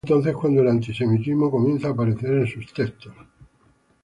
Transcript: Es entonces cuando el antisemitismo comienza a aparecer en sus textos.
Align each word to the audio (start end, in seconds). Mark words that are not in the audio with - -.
Es 0.03 0.09
entonces 0.09 0.33
cuando 0.35 0.63
el 0.63 0.67
antisemitismo 0.67 1.51
comienza 1.51 1.87
a 1.89 1.91
aparecer 1.91 2.31
en 2.33 2.47
sus 2.47 2.73
textos. 2.73 3.13